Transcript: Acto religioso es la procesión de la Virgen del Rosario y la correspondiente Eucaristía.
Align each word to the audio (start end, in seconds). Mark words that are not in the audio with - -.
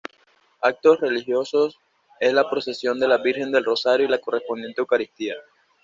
Acto 0.63 0.95
religioso 0.95 1.69
es 2.19 2.33
la 2.33 2.49
procesión 2.49 2.99
de 2.99 3.07
la 3.07 3.19
Virgen 3.19 3.51
del 3.51 3.63
Rosario 3.65 4.07
y 4.07 4.09
la 4.09 4.17
correspondiente 4.17 4.81
Eucaristía. 4.81 5.35